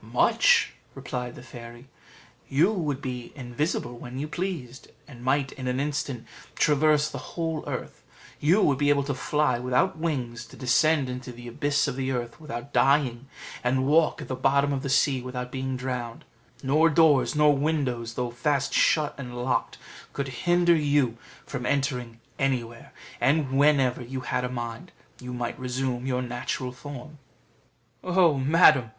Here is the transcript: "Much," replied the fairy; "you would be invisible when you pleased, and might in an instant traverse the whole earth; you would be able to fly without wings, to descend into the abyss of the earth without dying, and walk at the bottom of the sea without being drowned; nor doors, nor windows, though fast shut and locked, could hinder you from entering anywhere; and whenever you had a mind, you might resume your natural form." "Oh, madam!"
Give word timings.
"Much," 0.00 0.74
replied 0.94 1.34
the 1.34 1.42
fairy; 1.42 1.88
"you 2.48 2.70
would 2.72 3.02
be 3.02 3.32
invisible 3.34 3.98
when 3.98 4.16
you 4.16 4.28
pleased, 4.28 4.92
and 5.08 5.24
might 5.24 5.50
in 5.50 5.66
an 5.66 5.80
instant 5.80 6.24
traverse 6.54 7.10
the 7.10 7.34
whole 7.34 7.64
earth; 7.68 8.04
you 8.38 8.62
would 8.62 8.78
be 8.78 8.90
able 8.90 9.02
to 9.02 9.12
fly 9.12 9.58
without 9.58 9.98
wings, 9.98 10.46
to 10.46 10.56
descend 10.56 11.08
into 11.08 11.32
the 11.32 11.48
abyss 11.48 11.88
of 11.88 11.96
the 11.96 12.12
earth 12.12 12.40
without 12.40 12.72
dying, 12.72 13.26
and 13.64 13.88
walk 13.88 14.22
at 14.22 14.28
the 14.28 14.36
bottom 14.36 14.72
of 14.72 14.84
the 14.84 14.88
sea 14.88 15.20
without 15.20 15.50
being 15.50 15.76
drowned; 15.76 16.24
nor 16.62 16.88
doors, 16.88 17.34
nor 17.34 17.52
windows, 17.56 18.14
though 18.14 18.30
fast 18.30 18.72
shut 18.72 19.16
and 19.18 19.34
locked, 19.44 19.78
could 20.12 20.28
hinder 20.28 20.76
you 20.76 21.16
from 21.44 21.66
entering 21.66 22.20
anywhere; 22.38 22.92
and 23.20 23.50
whenever 23.50 24.00
you 24.00 24.20
had 24.20 24.44
a 24.44 24.48
mind, 24.48 24.92
you 25.18 25.34
might 25.34 25.58
resume 25.58 26.06
your 26.06 26.22
natural 26.22 26.70
form." 26.70 27.18
"Oh, 28.04 28.34
madam!" 28.38 28.92